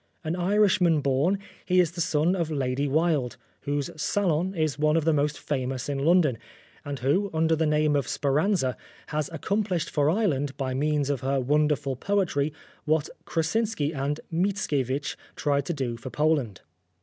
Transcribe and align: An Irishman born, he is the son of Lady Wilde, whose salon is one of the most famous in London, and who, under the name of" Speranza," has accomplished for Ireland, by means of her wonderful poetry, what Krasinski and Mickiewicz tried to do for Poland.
An 0.23 0.35
Irishman 0.35 1.01
born, 1.01 1.37
he 1.63 1.79
is 1.79 1.91
the 1.91 2.01
son 2.01 2.35
of 2.35 2.49
Lady 2.49 2.87
Wilde, 2.87 3.37
whose 3.59 3.91
salon 4.01 4.55
is 4.55 4.79
one 4.79 4.97
of 4.97 5.05
the 5.05 5.13
most 5.13 5.37
famous 5.37 5.87
in 5.87 5.99
London, 5.99 6.39
and 6.83 6.97
who, 6.97 7.29
under 7.35 7.55
the 7.55 7.67
name 7.67 7.95
of" 7.95 8.07
Speranza," 8.07 8.75
has 9.09 9.29
accomplished 9.31 9.91
for 9.91 10.09
Ireland, 10.09 10.57
by 10.57 10.73
means 10.73 11.11
of 11.11 11.21
her 11.21 11.39
wonderful 11.39 11.95
poetry, 11.95 12.51
what 12.85 13.09
Krasinski 13.25 13.93
and 13.93 14.19
Mickiewicz 14.33 15.15
tried 15.35 15.67
to 15.67 15.73
do 15.75 15.97
for 15.97 16.09
Poland. 16.09 16.61